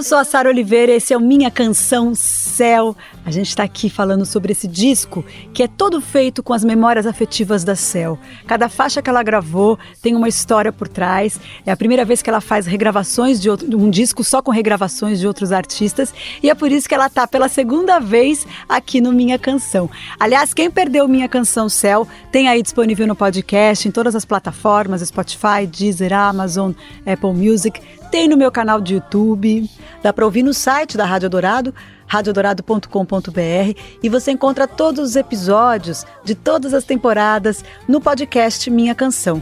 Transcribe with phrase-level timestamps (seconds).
[0.00, 2.14] Eu sou a Sara Oliveira, esse é o Minha Canção
[2.50, 2.96] Céu.
[3.24, 7.06] A gente está aqui falando sobre esse disco que é todo feito com as memórias
[7.06, 8.18] afetivas da Céu.
[8.46, 11.40] Cada faixa que ela gravou tem uma história por trás.
[11.64, 15.20] É a primeira vez que ela faz regravações de outro, um disco só com regravações
[15.20, 19.12] de outros artistas e é por isso que ela está pela segunda vez aqui no
[19.12, 19.88] Minha Canção.
[20.18, 25.02] Aliás, quem perdeu Minha Canção Céu tem aí disponível no podcast em todas as plataformas:
[25.02, 26.72] Spotify, Deezer, Amazon,
[27.06, 27.80] Apple Music.
[28.10, 29.70] Tem no meu canal de YouTube,
[30.02, 31.72] dá para ouvir no site da Rádio Dourado,
[32.10, 39.40] radiodorado.com.br e você encontra todos os episódios de todas as temporadas no podcast Minha Canção.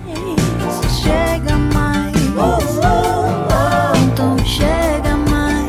[1.03, 2.15] Chega mais.
[4.05, 5.69] Então chega mais.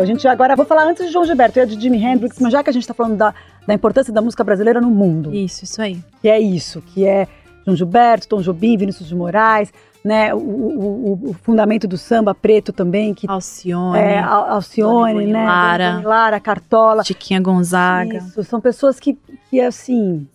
[0.00, 2.62] A gente agora vou falar antes de João Gilberto e de Jimi Hendrix, mas já
[2.64, 3.32] que a gente está falando da,
[3.64, 5.32] da importância da música brasileira no mundo.
[5.32, 6.02] Isso, isso aí.
[6.20, 7.28] Que é isso, que é
[7.64, 9.72] João Gilberto, Tom Jobim, Vinícius de Moraes,
[10.04, 13.14] né, o, o, o, fundamento do samba preto também.
[13.14, 13.98] Que, Alcione.
[13.98, 15.44] É, Alcione, né?
[15.44, 16.00] Lara.
[16.04, 17.04] Lara, Cartola.
[17.04, 18.18] Chiquinha Gonzaga.
[18.18, 19.18] Isso, são pessoas que,
[19.50, 20.26] que, assim,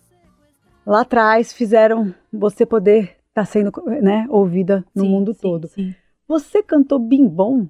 [0.86, 5.68] lá atrás fizeram você poder estar tá sendo né, ouvida no sim, mundo sim, todo.
[5.68, 5.94] Sim.
[6.28, 7.66] Você cantou Bim Bom?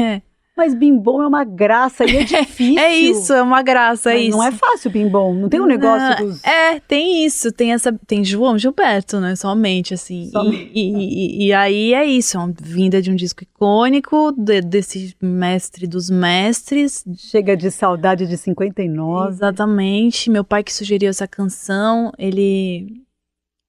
[0.00, 0.22] É.
[0.54, 2.78] Mas bimbom é uma graça e é difícil.
[2.78, 4.36] é isso, é uma graça, é Mas isso.
[4.36, 6.44] Não é fácil bimbom, não tem um negócio não, dos...
[6.44, 10.28] É, tem isso, tem essa, tem João Gilberto, né, somente, assim.
[10.30, 10.70] Somente.
[10.74, 15.16] E, e, e, aí é isso, é uma vinda de um disco icônico, de, desse
[15.22, 17.02] mestre dos mestres.
[17.16, 19.30] Chega de saudade de 59.
[19.30, 23.02] Exatamente, meu pai que sugeriu essa canção, ele...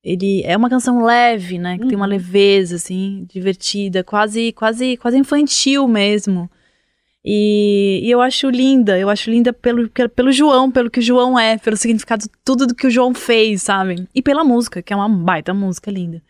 [0.06, 1.78] Ele é uma canção leve, né?
[1.78, 1.88] Que Uhum.
[1.88, 6.52] tem uma leveza, assim, divertida, quase, quase, quase infantil mesmo.
[7.26, 11.40] E, e, eu acho linda, eu acho linda pelo, pelo João, pelo que o João
[11.40, 14.08] é, pelo significado, tudo do que o João fez, sabe?
[14.14, 16.22] E pela música, que é uma baita música linda.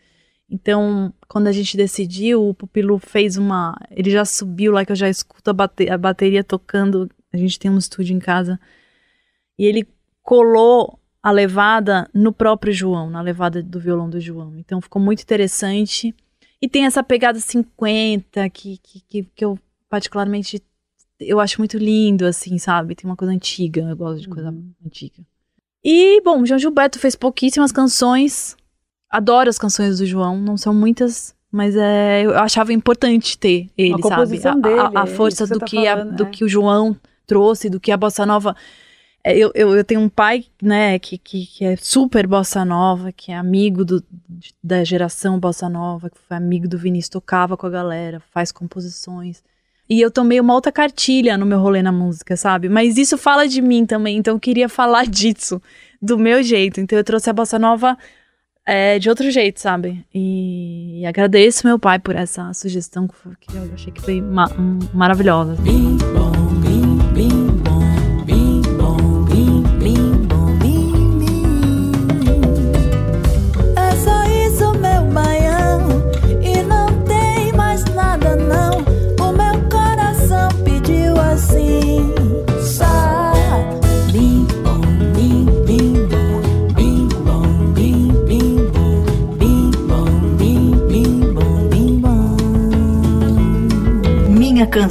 [0.48, 3.76] Então, quando a gente decidiu, o Pupilo fez uma.
[3.90, 7.10] Ele já subiu lá, que eu já escuto a, bate, a bateria tocando.
[7.32, 8.60] A gente tem um estúdio em casa.
[9.58, 9.88] E ele
[10.22, 14.56] colou a levada no próprio João, na levada do violão do João.
[14.56, 16.14] Então, ficou muito interessante.
[16.62, 20.62] E tem essa pegada 50, que, que, que, que eu particularmente
[21.26, 22.94] eu acho muito lindo, assim, sabe?
[22.94, 24.72] Tem uma coisa antiga, eu gosto de coisa Uhum.
[24.84, 25.22] antiga.
[25.84, 28.56] E, bom, João Gilberto fez pouquíssimas canções.
[29.10, 34.02] Adoro as canções do João, não são muitas, mas é, eu achava importante ter ele,
[34.02, 34.46] sabe?
[34.48, 36.30] A, dele, a, a é força isso que do, tá que, a- falando, do é.
[36.30, 36.96] que o João
[37.26, 38.56] trouxe, do que a Bossa Nova.
[39.22, 43.10] É, Eu, eu, eu tenho um pai, né, que, que, que é super bossa nova,
[43.12, 44.02] que é amigo do,
[44.62, 49.42] da geração bossa nova, que foi amigo do Vinícius, tocava com a galera, faz composições.
[49.88, 52.68] E eu tomei uma outra cartilha no meu rolê na música, sabe?
[52.68, 55.60] Mas isso fala de mim também, então eu queria falar disso,
[56.00, 56.80] do meu jeito.
[56.80, 57.96] Então eu trouxe a bossa nova
[58.66, 60.04] é, de outro jeito, sabe?
[60.14, 63.06] E, e agradeço meu pai por essa sugestão,
[63.40, 65.54] que eu achei que foi ma- um- maravilhosa.
[65.56, 66.33] Bom,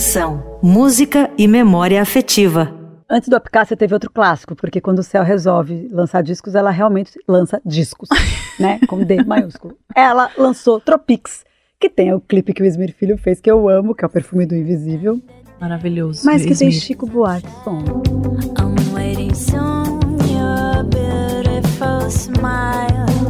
[0.03, 2.73] Canção, música e memória afetiva.
[3.09, 7.13] Antes do Apicácia teve outro clássico, porque quando o Céu resolve lançar discos, ela realmente
[7.25, 8.09] lança discos,
[8.59, 8.81] né?
[8.85, 9.77] Com D maiúsculo.
[9.95, 11.45] Ela lançou Tropics,
[11.79, 14.09] que tem o clipe que o Esmir Filho fez, que eu amo, que é o
[14.09, 15.21] Perfume do Invisível,
[15.57, 16.25] Maravilhoso.
[16.25, 16.83] mas que tem Esmir.
[16.83, 17.79] Chico Buarque som.
[18.59, 23.22] I'm waiting soon, your beautiful smile.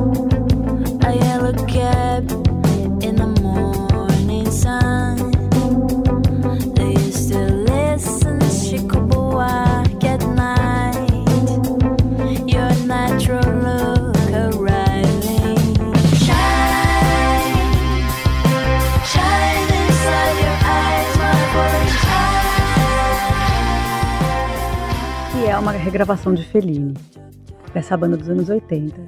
[25.97, 26.95] Regravação de Fellini,
[27.71, 28.99] dessa banda dos anos 80.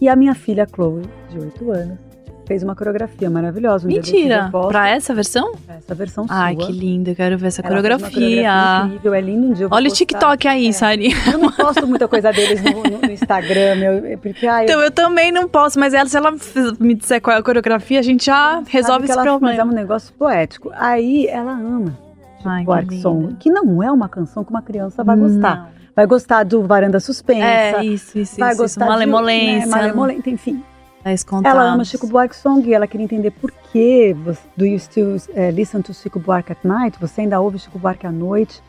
[0.00, 1.98] E a minha filha Chloe, de 8 anos,
[2.44, 3.86] fez uma coreografia maravilhosa.
[3.86, 4.50] Um Mentira!
[4.52, 5.52] eu Pra essa versão?
[5.68, 6.66] essa versão Ai, sua.
[6.66, 8.82] que lindo, eu quero ver essa Ela uma coreografia.
[8.86, 9.66] incrível, é lindo um dia.
[9.66, 9.92] eu Olha o.
[9.92, 10.72] TikTok aí, É.
[10.72, 11.12] Sari.
[11.32, 14.90] Eu não posto muita coisa deles no, no- no Instagram, meu, porque ai, Então eu
[14.90, 16.34] também não posso, mas ela, se ela
[16.80, 19.38] me disser qual é a coreografia, a gente já sabe resolve esse ela Mas é
[19.38, 19.64] problema.
[19.70, 20.72] um negócio poético.
[20.74, 21.96] Aí ela ama
[22.44, 23.00] Ai, que.
[23.00, 25.70] Song, que não é uma canção que uma criança vai gostar.
[25.94, 27.44] Vai gostar do Varanda Suspensa.
[27.46, 28.62] É, isso, isso, vai isso.
[28.62, 28.92] gostar isso.
[28.92, 29.66] de Malemolência.
[29.66, 30.62] né, malemolência, enfim.
[31.04, 31.58] Dez contatos.
[31.58, 35.16] Ela ama Chico Buarque Song e ela queria entender por que você, do you still
[35.34, 36.96] eh, listen to Chico Buarque at night?
[37.00, 38.62] Você ainda ouve Chico Buarque à noite?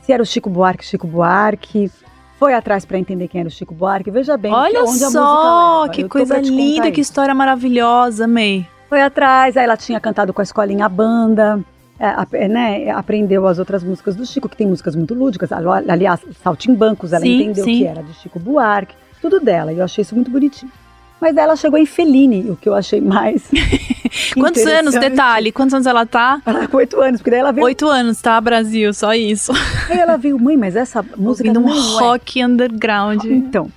[0.00, 1.90] Se era o Chico Buarque, Chico Buarque.
[2.38, 4.10] Foi atrás para entender quem era o Chico Buarque.
[4.10, 7.10] Veja bem Olha onde a só, que coisa linda, que isso.
[7.10, 8.66] história maravilhosa, amei.
[8.88, 11.60] Foi atrás, aí ela tinha cantado com a escolinha a banda,
[12.02, 15.52] é, é, né, aprendeu as outras músicas do Chico, que tem músicas muito lúdicas.
[15.52, 17.78] Ali- Aliás, Saltimbancos, ela Sim, entendeu sim.
[17.78, 20.72] que era de Chico Buarque, tudo dela, e eu achei isso muito bonitinho.
[21.20, 23.48] Mas ela chegou em Fellini, o que eu achei mais.
[24.34, 26.42] Quantos anos, detalhe, quantos anos ela tá?
[26.44, 27.64] Ela com oito anos, porque daí ela veio.
[27.64, 29.52] Oito anos, tá, Brasil, só isso.
[29.88, 32.02] Aí ela veio, mãe, mas essa música Ouvindo um não é.
[32.02, 33.24] rock underground.
[33.24, 33.70] Então,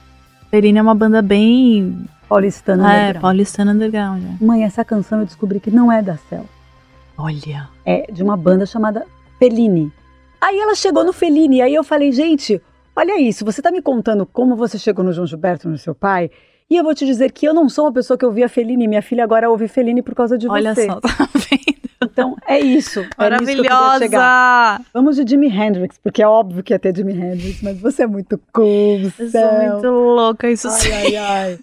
[0.51, 1.95] Perina é uma banda bem...
[2.27, 3.21] paulistana É, underground.
[3.21, 4.23] paulistana underground.
[4.23, 4.43] é.
[4.43, 6.45] Mãe, essa canção eu descobri que não é da Cel.
[7.17, 7.69] Olha.
[7.85, 9.05] é de uma banda chamada
[9.39, 9.91] Fellini.
[10.41, 12.61] Aí ela chegou no Fellini, aí eu falei, gente,
[12.95, 16.29] olha isso, você tá me contando como você chegou no João Gilberto, no seu pai,
[16.69, 19.01] e eu vou te dizer que eu não sou uma pessoa que ouvia Fellini, minha
[19.01, 20.87] filha agora ouve Fellini por causa de Olha você.
[20.87, 21.75] só, tá vendo?
[22.03, 22.99] Então, é isso.
[23.17, 23.69] Era isso que.
[23.69, 24.85] Maravilhosa!
[24.93, 28.07] Vamos de Jimi Hendrix, porque é óbvio que ia ter Jimi Hendrix, mas você é
[28.07, 30.91] muito cool, Eu sou muito louca, isso sim.
[30.91, 31.59] Ai, ai, ai.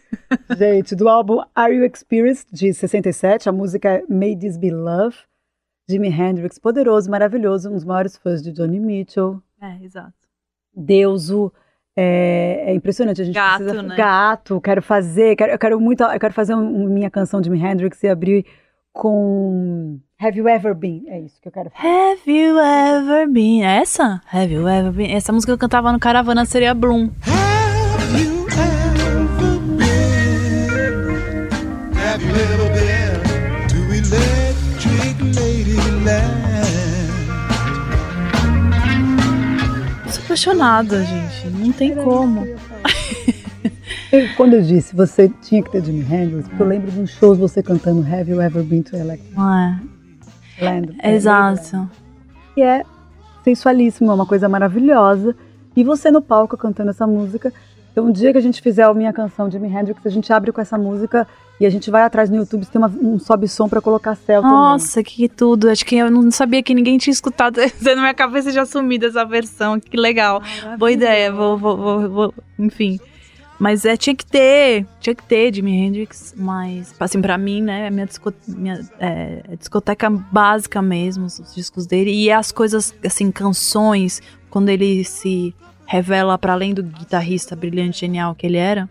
[0.56, 5.16] Gente, do álbum Are You Experienced, de 67, a música é May This Be Love.
[5.88, 9.43] Jimi Hendrix, poderoso, maravilhoso, um dos maiores fãs de Johnny Mitchell.
[9.61, 10.12] É, exato.
[10.75, 11.52] Deuso.
[11.94, 13.82] É, é impressionante, a gente Gato, precisa...
[13.82, 13.94] né?
[13.96, 17.62] Gato, quero fazer, quero, eu quero muito, eu quero fazer um- minha canção de Jimi
[17.62, 18.46] Hendrix e abrir
[18.94, 21.87] com Have You Ever Been, é isso que eu quero fazer.
[21.87, 23.62] Have you ever been...
[23.62, 24.23] É essa?
[24.32, 25.12] Have you ever been...
[25.12, 27.11] Essa música que eu cantava no Caravana seria Bloom.
[40.32, 41.46] Apaixonada, gente.
[41.49, 42.46] Não tem como.
[44.11, 47.06] Eu- Quando eu disse você tinha que ter Jimi Hendrix, porque eu lembro de um
[47.06, 50.64] show você cantando Have You Ever Been to Electric é?
[50.64, 50.96] Land?
[51.02, 51.88] É, Exato.
[52.55, 52.82] que é
[53.44, 55.34] sensualíssimo, é uma coisa maravilhosa.
[55.75, 57.52] E você no palco cantando essa música.
[57.92, 60.32] Então, um dia que a gente fizer a minha canção de Jimi Hendrix, a gente
[60.32, 61.28] abre com essa música
[61.60, 65.02] e a gente vai atrás no YouTube, tem uma- um sobe-som pra colocar céu Nossa,
[65.02, 65.68] que tudo.
[65.68, 67.60] Acho que eu não sabia que ninguém tinha escutado.
[67.82, 69.78] Na minha cabeça já sumida essa versão.
[69.78, 70.42] Que legal.
[70.62, 70.78] também.
[70.78, 71.30] Boa ideia.
[71.30, 72.98] Vou, vou, vou, vou- Enfim.
[73.58, 74.86] Mas é, tinha que ter.
[74.98, 76.34] Tinha que ter Jimi Hendrix.
[76.36, 77.86] Mas, assim, pra mim, né?
[77.86, 82.10] É minha, disco- minha é, é discoteca básica mesmo, os discos dele.
[82.10, 85.54] E as coisas, assim, canções, quando ele se
[85.87, 88.88] revela para além do guitarrista brilhante, genial que ele era.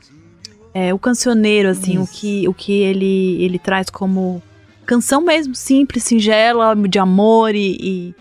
[0.74, 2.14] É, o cancioneiro, assim, o Isso.
[2.14, 4.42] que, o que ele, ele traz como
[4.86, 8.16] canção mesmo, simples, singela, de amor e, e,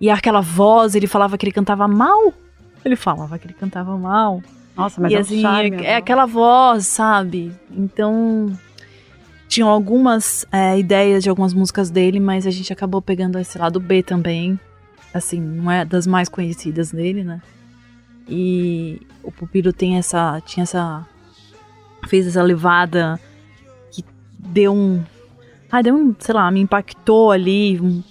[0.00, 2.32] e aquela voz, ele falava que ele cantava mal.
[2.84, 4.42] Ele falava que ele cantava mal.
[4.76, 5.86] Nossa, mas e é assim, charme, é, né?
[5.86, 7.52] é aquela voz, sabe?
[7.70, 8.56] Então,
[9.48, 13.80] tinham algumas é, ideias de algumas músicas dele, mas a gente acabou pegando esse lado
[13.80, 14.58] B também.
[15.12, 17.42] Assim, não é das mais conhecidas dele, né?
[18.28, 20.40] E o Pupilo tem essa.
[20.44, 21.06] tinha essa.
[22.06, 23.18] fez essa levada
[23.90, 24.04] que
[24.38, 25.02] deu um.
[25.70, 27.80] Ah, deu um, sei lá, me impactou ali.
[27.80, 28.02] um-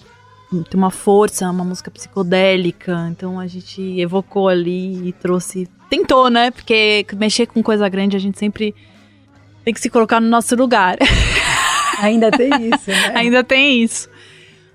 [0.70, 3.08] tem uma força, uma música psicodélica.
[3.12, 5.68] Então a gente evocou ali e trouxe.
[5.90, 6.52] Tentou, né?
[6.52, 8.74] Porque mexer com coisa grande a gente sempre
[9.66, 10.98] tem que se colocar no nosso lugar.
[12.00, 13.12] Ainda tem isso, né?
[13.16, 14.10] Ainda tem isso.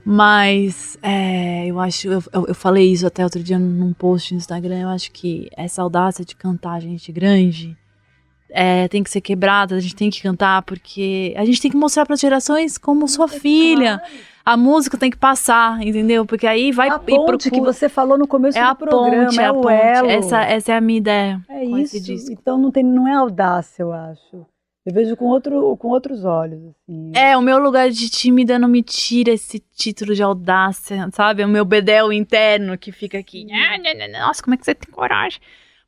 [0.04, 4.80] Mas é, eu acho, eu, eu, falei isso até outro dia num post no Instagram,
[4.80, 7.76] eu acho que essa audácia de cantar gente grande
[8.50, 11.76] é, tem que ser quebrada, a gente tem que cantar, porque a gente tem que
[11.76, 14.00] mostrar para as gerações como sua filha.
[14.44, 16.26] A música tem que passar, entendeu?
[16.26, 19.26] Porque aí vai a ponte que procura- você falou no começo É do a programa,
[19.26, 19.73] ponte, é é a o ponte.
[19.73, 20.11] elo.
[20.11, 21.40] Essa, essa é a minha ideia.
[21.49, 22.32] É isso.
[22.32, 24.44] Então não, tem, não é audácia, eu acho.
[24.85, 27.12] Eu vejo com, outro, com outros olhos, assim.
[27.15, 31.43] É, o meu lugar de tímida não me tira esse título de audácia, sabe?
[31.43, 33.47] É o meu bedel interno que fica aqui.
[33.53, 35.41] "Ah, não, não, não, Nossa, como é que você tem coragem?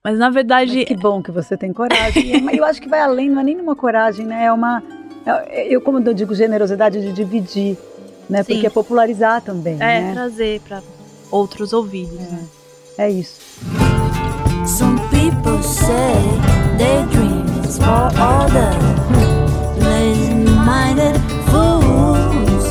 [0.02, 2.40] Mas na verdade, Mas que bom que você tem coragem.
[2.42, 4.44] Mas eu acho que vai além, não é nem uma coragem, né?
[4.44, 4.80] É uma.
[5.26, 7.76] é- Eu, como eu digo, generosidade de dividir,
[8.30, 8.42] né?
[8.44, 8.52] Sim.
[8.54, 10.12] Porque é popularizar também, é né?
[10.12, 10.80] trazer para
[11.32, 12.20] outros ouvidos.
[12.20, 12.46] né?
[12.98, 13.40] É isso.
[14.66, 16.14] Some people say
[16.78, 17.33] daydream
[17.72, 18.70] for all the
[19.80, 21.16] lazy-minded
[21.48, 22.64] fools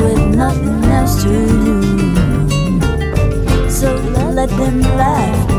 [0.00, 2.54] with nothing else to lose.
[3.78, 3.88] So
[4.34, 5.50] let them laugh,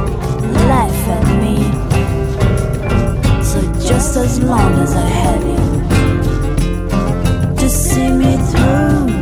[0.72, 1.58] laugh at me.
[3.44, 5.62] So just as long as I have you
[7.58, 9.22] to see me through.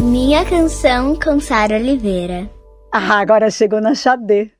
[0.00, 2.51] Minha canção com Sara Oliveira.
[2.92, 4.50] Ah, agora chegou na Xadê.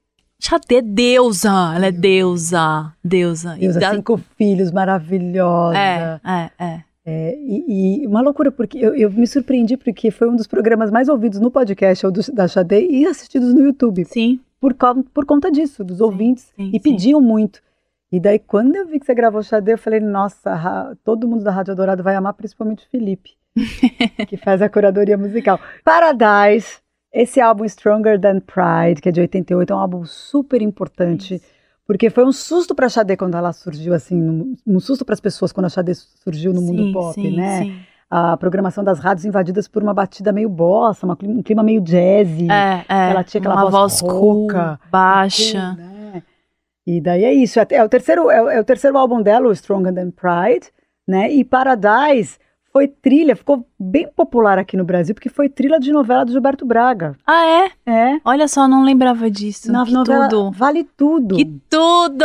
[0.41, 3.57] Xadê é deusa, ela é deusa, deusa.
[3.61, 5.79] E os dá- cinco filhos, maravilhosa.
[5.79, 6.81] É, é, é.
[7.05, 10.89] É, e, e uma loucura, porque eu, eu me surpreendi porque foi um dos programas
[10.91, 14.05] mais ouvidos no podcast ou do- da Xadê e assistidos no YouTube.
[14.05, 14.75] Sim, Por,
[15.13, 16.53] por conta disso, dos ouvintes.
[16.57, 16.79] sim, e sim.
[16.81, 17.61] pediam muito.
[18.11, 21.51] E daí, quando eu vi que você gravou Xadê, eu falei, nossa, todo mundo da
[21.51, 23.31] Rádio Dourado vai amar, principalmente o Felipe,
[24.29, 25.59] que faz a curadoria musical.
[25.85, 26.79] Paradise,
[27.13, 31.41] esse álbum Stronger Than Pride, que é de 88, é um álbum super importante.
[31.87, 35.21] Porque foi um susto para a Xadê quando ela surgiu, assim, um susto para as
[35.21, 37.63] pessoas quando a Xadê surgiu no mundo Sim, pop, sim, né?
[37.63, 37.77] sim.
[38.09, 42.47] A programação das rádios invadidas por uma batida meio bossa, uma um clima meio jazzy.
[42.51, 43.11] É, é.
[43.11, 45.73] Ela tinha aquela uma voz voz rouca, baixa.
[45.73, 46.23] Né?
[46.87, 47.59] E daí é isso.
[47.59, 50.69] É, é o terceiro, é, é o terceiro álbum dela, o Stronger Than Pride,
[51.07, 51.33] né?
[51.33, 52.39] E Paradise
[52.73, 56.65] foi trilha, ficou bem popular aqui no Brasil, porque foi trilha de novela do Gilberto
[56.65, 57.15] Braga.
[57.27, 57.71] Ah, é?
[57.85, 58.21] É.
[58.25, 59.71] Olha só, não lembrava disso.
[59.71, 60.51] Na que novela tudo.
[60.53, 61.37] Vale Tudo.
[61.37, 62.25] Que tudo!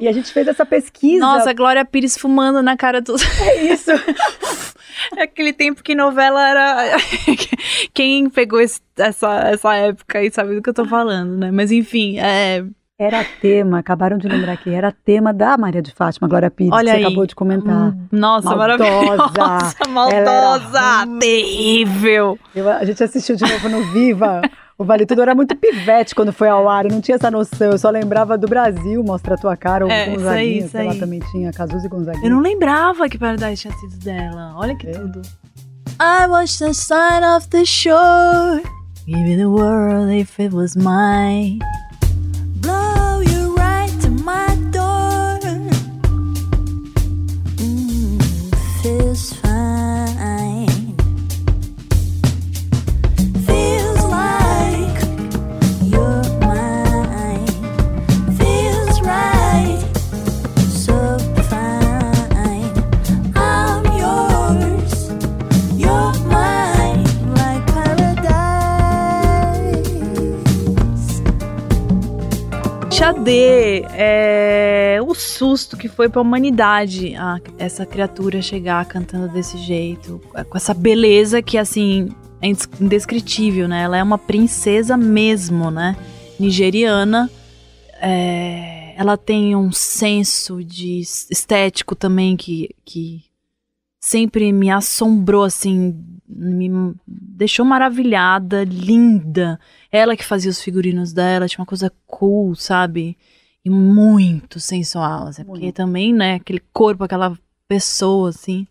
[0.00, 1.20] E a gente fez essa pesquisa.
[1.24, 3.22] Nossa, Glória Pires fumando na cara dos.
[3.40, 3.90] é isso.
[5.16, 6.96] É aquele tempo que novela era.
[7.94, 11.50] Quem pegou esse- essa, essa época aí sabe do que eu tô falando, né?
[11.50, 12.64] Mas enfim, é.
[12.98, 16.92] Era tema, acabaram de lembrar aqui, era tema da Maria de Fátima, Glória Pires, Olha
[16.92, 17.04] você aí.
[17.04, 17.88] acabou de comentar.
[17.90, 18.78] hum, Nossa, Maldosa.
[18.78, 19.32] maravilhosa.
[19.84, 21.18] Ela era Maldosa.
[21.20, 22.38] Terrível.
[22.54, 24.40] Eu- a gente assistiu de novo no Viva.
[24.78, 27.70] O Vale Tudo era muito pivete quando foi ao ar, eu não tinha essa noção.
[27.72, 30.68] Eu só lembrava do Brasil, Mostra a Tua Cara, ou É, isso aí, Gonzaguinha, isso
[30.70, 30.98] sei lá, aí.
[30.98, 32.24] também tinha Cazuza e Gonzaguinha.
[32.26, 34.54] Eu não lembrava que Paradise tinha sido dela.
[34.56, 34.92] Olha que É.
[34.92, 35.20] tudo.
[36.00, 38.62] I watched the sign of the shore.
[39.06, 41.58] Give me the world if it was mine.
[42.66, 44.65] Blow you right to my
[73.92, 77.14] É o susto que foi pra humanidade
[77.58, 82.08] essa criatura chegar cantando desse jeito, com essa beleza que assim
[82.40, 83.82] é indes- indescritível, né?
[83.82, 85.96] Ela é uma princesa mesmo, né?
[86.38, 87.30] Nigeriana.
[88.00, 93.22] É, ela tem um senso de es- estético também que, que
[94.00, 95.96] sempre me assombrou, assim,
[96.28, 99.58] me deixou maravilhada, linda.
[99.90, 103.16] Ela que fazia os figurinos dela, tinha uma coisa cool, sabe?
[103.66, 105.74] E muito sensual, assim, porque Muito.
[105.74, 108.64] também, né, aquele corpo, aquela pessoa, assim.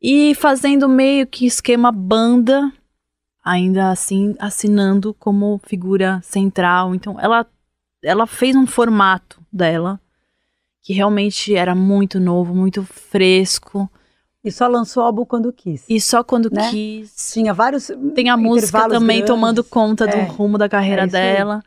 [0.00, 2.72] E fazendo meio que esquema banda,
[3.44, 6.94] ainda assim, assinando como figura central.
[6.94, 7.44] Então, ela,
[8.00, 9.98] ela fez um formato dela
[10.82, 13.90] que realmente era muito novo, muito fresco.
[14.44, 15.84] E só lançou o álbum quando quis.
[15.88, 16.70] E só quando Né?
[16.70, 17.32] quis.
[17.32, 17.90] Tinha vários.
[18.14, 19.26] Tem a música também grandes.
[19.34, 21.60] tomando conta do É, rumo da carreira é isso aí.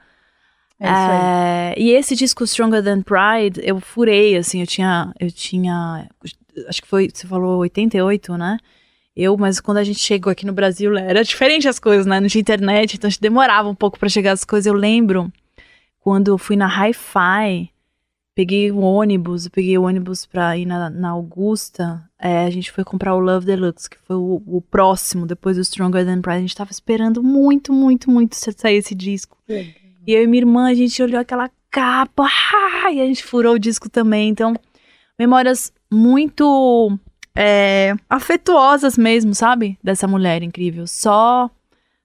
[0.79, 1.19] É isso aí.
[1.21, 6.07] É, e esse disco Stronger Than Pride, eu furei, assim, eu tinha, eu tinha,
[6.67, 8.57] acho que foi, você falou 88, né?
[9.15, 12.21] Eu, mas quando a gente chegou aqui no Brasil, era diferente as coisas, né?
[12.21, 14.65] Não tinha internet, então a gente demorava um pouco pra chegar as coisas.
[14.65, 15.31] Eu lembro
[16.00, 17.69] quando eu fui na Hi-Fi,
[18.33, 22.71] peguei o ônibus, eu peguei o ônibus pra ir na, na Augusta, é, a gente
[22.71, 26.38] foi comprar o Love Deluxe, que foi o, o próximo, depois do Stronger Than Pride.
[26.38, 29.38] A gente tava esperando muito, muito, muito sair esse disco.
[30.10, 32.25] E eu e minha irmã, a gente olhou aquela capa,
[32.84, 34.30] ah, e a gente furou o disco também.
[34.30, 34.56] Então,
[35.20, 36.98] memórias muito
[37.36, 39.78] é, afetuosas mesmo, sabe?
[39.84, 40.88] Dessa mulher incrível.
[40.88, 41.48] Só,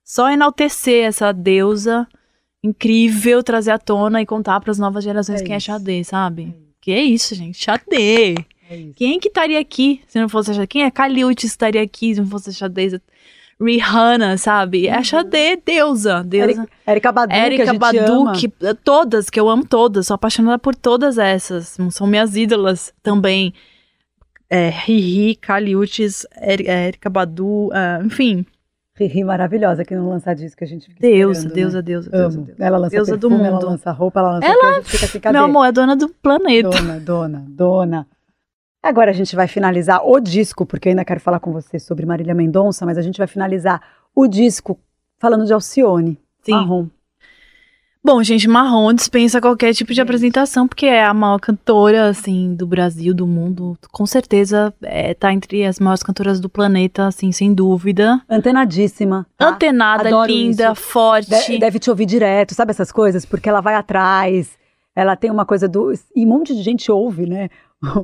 [0.05, 2.07] só enaltecer essa deusa
[2.63, 5.71] incrível, trazer à tona e contar para as novas gerações É quem isso.
[5.71, 6.55] é Xadê, sabe?
[6.83, 7.57] Que é isso, gente.
[7.57, 8.35] Xadê.
[8.69, 8.91] É.
[8.97, 10.67] Quem que estaria aqui se não fosse Xadê?
[10.67, 13.01] Quem é Kaliuchi estaria aqui se não fosse a Xadê?
[13.61, 14.89] Rihanna, sabe?
[14.89, 16.23] É a Xadê, deusa.
[16.25, 16.67] Deusa.
[16.87, 18.49] Érica Badu, que a Érica gente Badu, que
[18.83, 21.77] todas, que eu amo todas, sou apaixonada por todas essas.
[21.91, 23.53] São minhas ídolas também.
[24.51, 28.45] É, Riri, Kaliutis, Eri- Érica Badu, ah, enfim.
[28.97, 31.55] Riri maravilhosa que não lança disco, a gente fica Deusa, esperando, né?
[31.83, 32.45] deusa, deusa, Amo.
[32.45, 32.55] deusa.
[32.65, 33.67] Ela lança Deusa do perfume, ela mundo.
[33.67, 35.37] lança roupa, ela lança Ela- a gente fica assim, cadê?
[35.39, 36.71] Meu amor, é dona do planeta.
[36.71, 38.07] Dona, dona, dona.
[38.85, 42.05] Agora a gente vai finalizar o disco, porque eu ainda quero falar com você sobre
[42.05, 43.81] Marília Mendonça, mas a gente vai finalizar
[44.15, 44.79] o disco
[45.19, 46.19] falando de Alcione.
[46.43, 46.53] Sim.
[46.53, 46.87] Marrom.
[48.07, 52.67] Bom, gente, Marrom dispensa qualquer tipo de apresentação, porque é a maior cantora, assim, do
[52.67, 53.79] Brasil, do mundo.
[53.91, 58.21] Com certeza, é, tá entre as maiores cantoras do planeta, assim, sem dúvida.
[58.29, 59.27] Antenadíssima.
[59.39, 59.49] tá?
[59.49, 60.83] Antenada, Adoro linda, isso.
[60.83, 61.31] forte.
[61.31, 63.25] De- deve te ouvir direto, sabe essas coisas?
[63.25, 64.51] Porque ela vai atrás,
[64.95, 65.93] ela tem uma coisa do.
[66.15, 67.49] E um monte de gente ouve, né?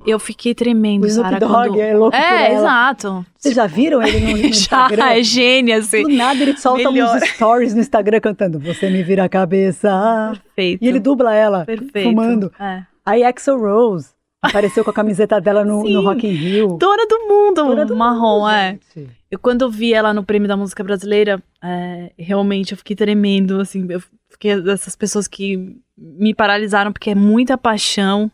[0.06, 1.80] Eu fiquei tremendo, O Snoop Dogg quando...
[1.80, 3.24] é louco É, exato.
[3.38, 5.04] Vocês já viram ele no, no Já, Instagram?
[5.06, 6.02] é gênia, assim.
[6.02, 7.16] Do nada ele solta Melhor.
[7.16, 10.32] uns stories no Instagram cantando Você me vira a cabeça.
[10.32, 10.84] Perfeito.
[10.84, 12.08] E ele dubla ela, Perfeito.
[12.08, 12.52] fumando.
[12.60, 12.82] É.
[13.06, 14.10] Aí Axel Rose
[14.42, 15.94] apareceu com a camiseta dela no, Sim.
[15.94, 16.76] no Rock in Rio.
[16.78, 18.78] Dona do mundo, Dona do Marrom, mundo, é.
[18.94, 19.10] gente.
[19.30, 23.60] Eu, quando eu vi ela no Prêmio da Música Brasileira, é, realmente eu fiquei tremendo,
[23.60, 24.02] assim, eu
[24.40, 28.30] fiquei dessas pessoas que me paralisaram porque é muita paixão.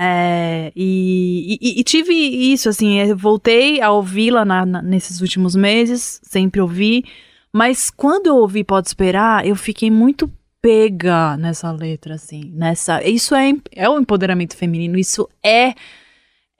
[0.00, 4.44] é, e, e- e tive isso, assim, voltei a ouvi-la
[4.82, 7.04] nesses últimos meses, sempre ouvi,
[7.52, 10.30] mas quando eu ouvi Pode Esperar, eu fiquei muito
[10.62, 15.74] pega nessa letra, assim, nessa, isso é, é o empoderamento feminino, isso é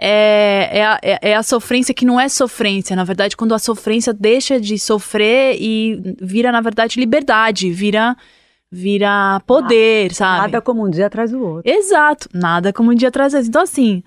[0.01, 2.95] é, é, a, é- é a sofrência que não é sofrência.
[2.97, 8.17] Na verdade, quando a sofrência deixa de sofrer e vira, na verdade, liberdade, vira,
[8.71, 10.43] vira poder, sabe?
[10.43, 11.71] Nada como um dia atrás do outro.
[11.71, 13.33] Exato, nada como um dia atrás.
[13.33, 13.49] desse.
[13.49, 14.03] Então, assim,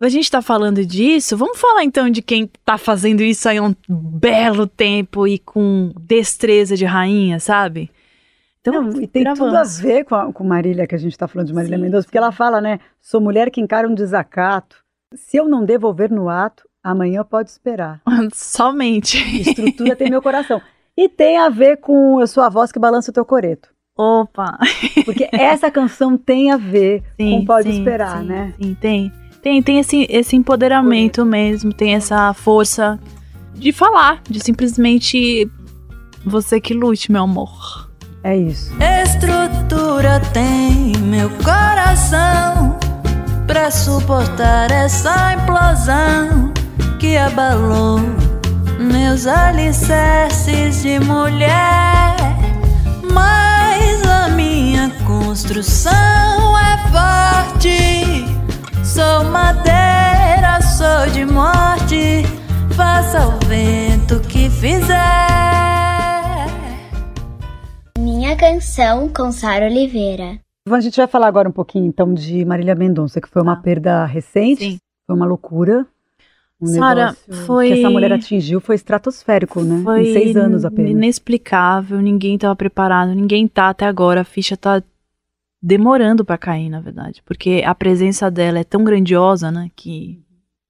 [0.00, 3.62] a gente tá falando disso, vamos falar então de quem tá fazendo isso aí há
[3.62, 7.90] um belo tempo e com destreza de rainha, sabe?
[8.60, 9.52] Então, Não, e tem gravamos.
[9.52, 11.82] tudo a ver com, a, com Marília, que a gente está falando de Marília Sim,
[11.82, 12.80] Mendonça, porque ela fala, né?
[13.00, 14.82] Sou mulher que encara um desacato.
[15.14, 18.00] Se eu não devolver no ato, amanhã pode esperar.
[18.32, 19.18] Somente.
[19.40, 20.62] Estrutura tem meu coração.
[20.96, 23.73] E tem a ver com Eu Sou a Voz que Balança o Teu Coreto.
[23.96, 24.58] Opa!
[25.04, 28.54] Porque essa canção tem a ver Sim, com Pode sim, Esperar, sim, né?
[28.60, 29.12] Sim, tem.
[29.40, 32.98] Tem, tem esse, esse empoderamento mesmo, tem essa força
[33.54, 35.48] de falar, de simplesmente
[36.24, 37.90] você que lute, meu amor.
[38.24, 38.72] É isso.
[38.80, 42.78] Estrutura tem meu coração
[43.46, 46.52] pra suportar essa implosão
[46.98, 48.00] que abalou
[48.80, 52.16] meus alicerces de mulher.
[53.12, 53.53] Mas
[55.34, 58.24] construção é forte.
[58.84, 62.22] Sou madeira, sou de morte.
[62.76, 64.94] Faça o vento que fizer.
[67.98, 70.38] Minha canção com Sara Oliveira.
[70.70, 73.62] A gente vai falar agora um pouquinho, então, de Marília Mendonça, que foi uma Tá.
[73.62, 74.78] perda recente, Sim.
[75.04, 75.84] foi uma loucura.
[76.62, 79.80] Um Sara, negócio foi- que essa mulher atingiu foi estratosférico, né?
[79.82, 80.92] Foi em seis anos apenas.
[80.92, 84.80] inexplicável, ninguém tava preparado, ninguém tá até agora, a ficha tá
[85.66, 90.22] demorando pra cair, na verdade, porque a presença dela é tão grandiosa, né, que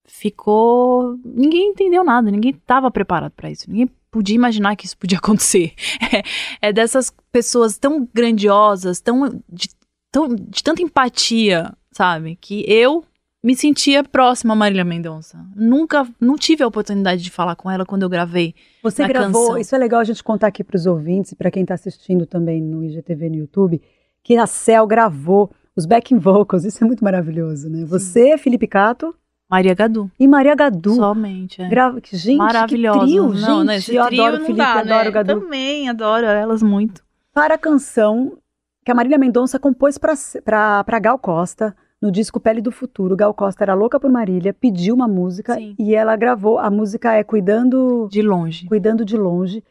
[0.04, 5.18] ficou, ninguém entendeu nada, ninguém tava preparado pra isso, ninguém podia imaginar que isso podia
[5.22, 5.72] acontecer.
[6.00, 9.68] É, é dessas pessoas tão grandiosas, tão de,
[10.12, 13.04] tão de tanta empatia, sabe, que eu
[13.42, 15.44] me sentia próxima a Marília Mendonça.
[15.56, 18.54] Nunca, não tive a oportunidade de falar com ela quando eu gravei.
[18.82, 19.58] Você gravou, canção.
[19.58, 22.24] isso é legal a gente contar aqui para os ouvintes e para quem está assistindo
[22.26, 23.82] também no IGTV no YouTube,
[24.24, 27.84] que a Cel gravou os backing vocals, isso é muito maravilhoso, né?
[27.84, 29.14] Você, Felipe Cato
[29.48, 30.10] Maria Gadu.
[30.18, 30.94] e Maria Gadu.
[30.94, 31.60] Somente.
[31.62, 31.68] É.
[31.68, 32.00] Grava...
[32.10, 33.00] Gente, Maravilhosa.
[33.00, 34.92] que trio, não, gente, né, esse eu adoro não Felipe, dá, né?
[34.92, 35.40] adoro Gadu.
[35.40, 37.04] Também adoro elas muito.
[37.32, 38.38] Para a canção
[38.84, 43.16] que a Marília Mendonça compôs para Gal Costa no disco Pele do Futuro.
[43.16, 45.74] Gal Costa era louca por Marília, pediu uma música Sim.
[45.78, 46.58] e ela gravou.
[46.58, 48.66] A música é Cuidando De longe.
[48.66, 49.62] Cuidando de Longe.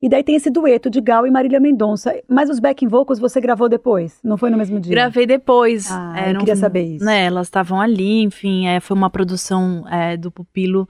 [0.00, 2.14] E daí tem esse dueto de Gal e Marília Mendonça.
[2.28, 4.18] Mas os backing vocals você gravou depois?
[4.22, 4.90] Não foi no mesmo dia?
[4.92, 5.90] Gravei depois.
[5.90, 7.04] Ah, é, eu não- queria saber isso.
[7.04, 10.86] Né, elas estavam ali, enfim, é, foi uma produção é, do Pupilo.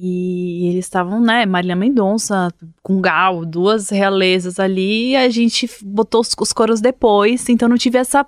[0.00, 6.20] E eles estavam, né, Marília Mendonça com Gal, duas realezas ali, e a gente botou
[6.20, 8.24] os, os coros depois, então não tive essa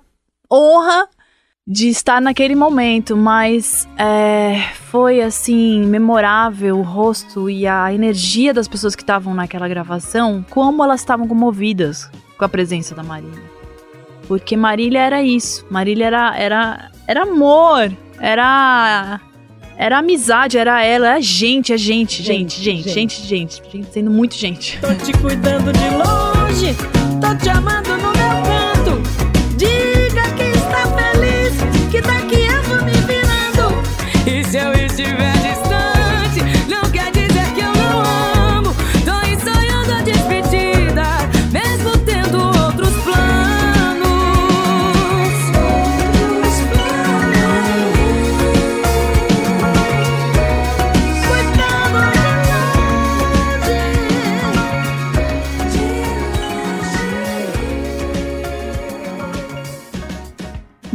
[0.51, 1.07] honra
[1.71, 8.67] de estar naquele momento, mas é, foi assim, memorável o rosto e a energia das
[8.67, 13.41] pessoas que estavam naquela gravação, como elas estavam comovidas com a presença da Marília.
[14.27, 19.21] Porque Marília era isso, Marília era, era, era amor, era
[19.77, 24.35] era amizade, era ela, era gente, é gente, gente, gente, gente, gente, gente, sendo muito
[24.35, 24.77] gente.
[24.81, 26.75] Tô te cuidando de longe,
[27.21, 28.50] tô te amando no meu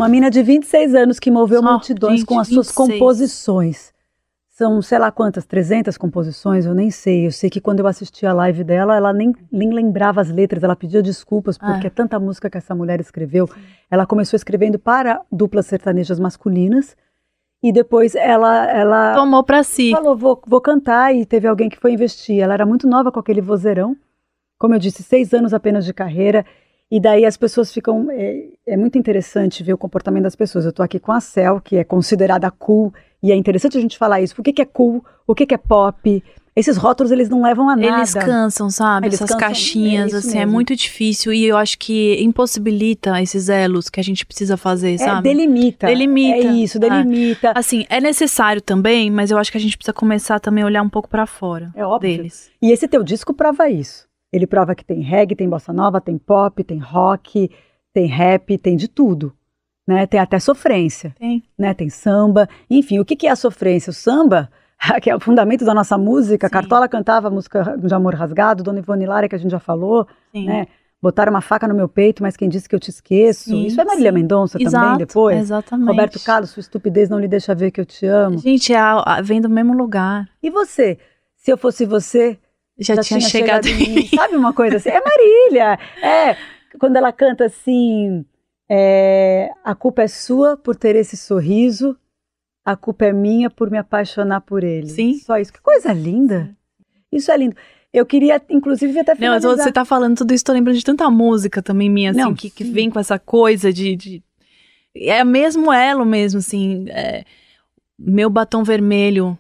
[0.07, 2.77] Uma mina de 26 anos que moveu Só, multidões gente, com as suas 26.
[2.77, 3.93] composições.
[4.51, 7.27] São, sei lá quantas, 300 composições, eu nem sei.
[7.27, 10.63] Eu sei que quando eu assisti a live dela, ela nem, nem lembrava as letras,
[10.63, 13.51] ela pedia desculpas, porque é tanta música que essa mulher escreveu.
[13.91, 16.97] Ela começou escrevendo para duplas sertanejas masculinas,
[17.61, 19.91] e depois ela, ela Tomou pra si.
[19.91, 22.39] falou, vou, vou cantar, e teve alguém que foi investir.
[22.39, 23.97] Ela era muito nova com aquele vozeirão,
[24.57, 26.47] como eu disse, seis anos apenas de carreira,
[26.91, 28.09] e daí as pessoas ficam.
[28.11, 30.65] É, é muito interessante ver o comportamento das pessoas.
[30.65, 33.99] Eu tô aqui com a Cel, que é considerada cool, e é interessante a gente
[33.99, 34.35] falar isso.
[34.35, 35.05] Por que, que é cool?
[35.27, 36.23] O que, que é pop?
[36.55, 37.99] Esses rótulos eles não levam a nada.
[37.99, 39.09] Eles cansam, sabe?
[39.09, 40.53] Eles Essas cansam, caixinhas, é isso assim, é mesmo.
[40.53, 41.31] muito difícil.
[41.35, 45.29] E eu acho que impossibilita esses elos que a gente precisa fazer, É, sabe?
[45.29, 45.87] delimita.
[45.87, 46.49] Delimita.
[46.49, 47.53] É isso, delimita.
[47.55, 50.83] Assim, é necessário também, mas eu acho que a gente precisa começar também a olhar
[50.83, 52.17] um pouco pra fora É óbvio.
[52.17, 52.51] deles.
[52.63, 54.07] E esse teu disco prova isso.
[54.37, 57.51] Ele prova que tem reggae, tem bossa nova, tem pop, tem rock,
[57.93, 59.33] tem rap, tem de tudo.
[59.87, 60.07] Né?
[60.07, 61.15] Tem até sofrência.
[61.19, 61.43] Tem.
[61.59, 61.73] né?
[61.73, 63.91] Tem samba, enfim, o que, que é a sofrência?
[63.91, 64.51] O samba,
[65.01, 66.53] que é o fundamento da nossa música, Sim.
[66.53, 70.07] Cartola cantava a música de amor rasgado, Dona Ivone Lara, que a gente já falou,
[70.33, 70.47] Sim.
[70.47, 70.67] né?
[71.01, 73.51] Botaram uma faca no meu peito, mas quem disse que eu te esqueço?
[73.51, 74.11] Sim, Isso é Marília.
[74.11, 75.39] Mendonça Exato, também, depois?
[75.39, 75.87] Exatamente.
[75.89, 78.39] Roberto Carlos, sua estupidez não lhe deixa ver que eu te amo.
[78.39, 80.27] Gente, é a- a- vem do mesmo lugar.
[80.43, 80.99] E você?
[81.37, 82.39] Se eu fosse você,
[82.79, 84.07] Já, tinha, chegado, em mim.
[84.15, 84.91] Sabe uma coisa assim?
[84.91, 85.79] É Marília.
[86.03, 86.37] É,
[86.79, 88.25] quando ela canta assim,
[88.69, 91.97] é, a culpa é sua por ter esse sorriso,
[92.65, 94.89] a culpa é minha por me apaixonar por ele.
[94.89, 95.15] Sim.
[95.15, 95.53] Só isso.
[95.53, 96.55] Que coisa linda.
[97.11, 97.57] Isso é lindo.
[97.93, 99.65] Eu queria, inclusive, até Não, eu tô- finalizar.
[99.67, 102.51] você tá falando tudo isso, tô lembrando de tanta música também minha, assim, Não, que,
[102.51, 103.97] que vem com essa coisa de.
[103.97, 104.23] de-
[104.95, 106.85] é mesmo elo mesmo, assim.
[106.91, 107.25] é,
[107.99, 109.39] meu batom vermelho,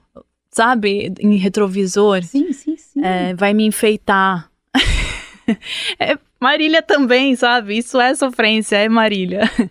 [0.50, 1.12] sabe?
[1.20, 2.22] Em retrovisor.
[2.22, 2.75] Sim, sim.
[3.02, 4.50] É, vai me enfeitar.
[5.98, 7.78] é Marília também, sabe?
[7.78, 9.42] Isso é sofrência, é Marília.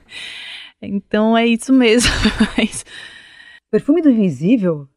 [0.81, 2.11] Então é isso mesmo.
[3.71, 4.87] Perfume do Invisível,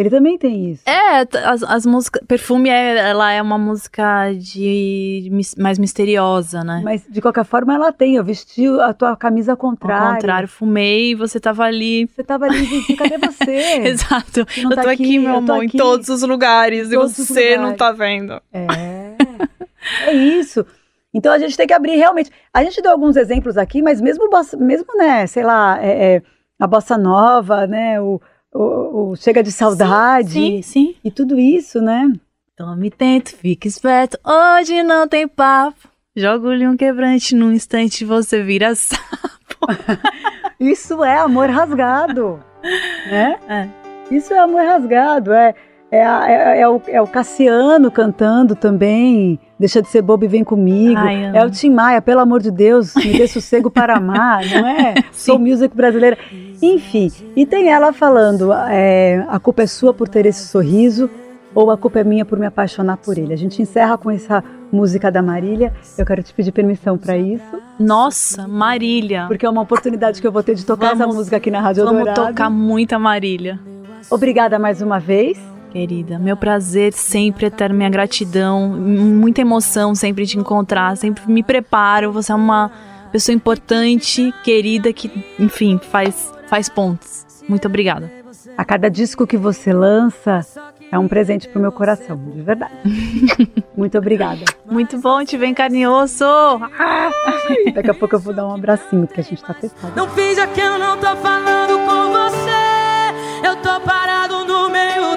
[0.00, 0.82] ele também tem isso.
[0.86, 2.22] é, as, as músicas.
[2.26, 6.80] Perfume, é, ela é uma música de mais misteriosa, né?
[6.82, 8.16] Mas, de qualquer forma, ela tem.
[8.16, 10.14] Eu vesti a tua camisa ao Ao contrário.
[10.14, 12.06] contrário, fumei e você tava ali.
[12.06, 13.78] Você tava ali, Vivi, cadê você?
[13.88, 14.46] Exato.
[14.48, 16.88] Você não eu tá tô aqui, aqui, meu amor, em todos os lugares.
[16.88, 17.78] Todos e você não lugares.
[17.78, 18.40] tá vendo.
[18.52, 19.16] É,
[20.06, 20.64] é isso.
[21.12, 22.30] Então a gente tem que abrir realmente.
[22.54, 26.22] A gente deu alguns exemplos aqui, mas mesmo, mesmo né, sei lá, é, é,
[26.58, 28.20] a bossa nova, né, o,
[28.54, 30.94] o- o chega de saudade Sim, sim.
[31.04, 32.12] e tudo isso, né?
[32.56, 34.18] Tome tento, fique esperto.
[34.24, 35.88] Hoje não tem papo.
[36.14, 39.00] Jogo-lhe um quebrante num instante você vira sapo.
[40.60, 42.38] Isso é amor rasgado,
[43.10, 43.38] né?
[43.48, 44.14] É.
[44.14, 45.54] Isso é amor rasgado, é
[45.92, 49.38] é, é- é o, é o Cassiano cantando também.
[49.60, 50.98] Deixa de ser bobo e vem comigo.
[50.98, 54.66] Ai, é o Tim Maia, pelo amor de Deus, me dê sossego para amar, não
[54.66, 54.94] é?
[55.12, 56.16] Sou music brasileira.
[56.62, 61.10] Enfim, e tem ela falando: é, a culpa é sua por ter esse sorriso,
[61.54, 63.34] ou a culpa é minha por me apaixonar por ele.
[63.34, 64.42] A gente encerra com essa
[64.72, 65.74] música da Marília.
[65.98, 67.44] Eu quero te pedir permissão para isso,
[67.78, 69.26] Nossa, Marília.
[69.28, 71.60] porque é uma oportunidade que eu vou ter de tocar essa Vamos- música aqui na
[71.60, 72.28] Rádio Vamos Dourado.
[72.28, 73.60] tocar muita Marília.
[74.10, 75.38] Obrigada mais uma vez.
[75.70, 81.44] Querida, meu prazer sempre é ter minha gratidão, muita emoção sempre te encontrar, sempre me
[81.44, 82.12] preparo.
[82.12, 82.72] Você é uma
[83.12, 87.24] pessoa importante, querida, que, enfim, faz, faz pontos.
[87.48, 88.10] Muito obrigada.
[88.56, 90.44] A cada disco que você lança
[90.90, 92.74] é um presente pro meu coração, de verdade.
[93.76, 94.44] Muito obrigada.
[94.68, 96.24] Muito bom te ver em carne e osso.
[97.74, 99.92] Daqui a pouco eu vou dar um abracinho, porque a gente tá fechado.
[99.94, 103.46] Não finja que eu não tô falando com você.
[103.46, 105.09] Eu tô parado no meio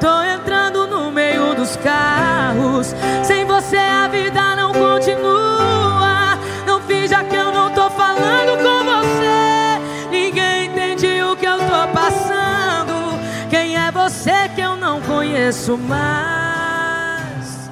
[0.00, 2.94] tô entrando no meio dos carros.
[3.24, 6.38] Sem você a vida não continua.
[6.66, 10.08] Não finja que eu não tô falando com você.
[10.10, 13.18] Ninguém entende o que eu tô passando.
[13.50, 17.70] Quem é você que eu não conheço mais?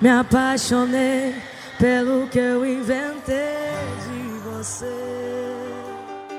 [0.00, 1.34] Me apaixonei
[1.78, 3.34] pelo que eu inventei
[4.06, 5.55] de você.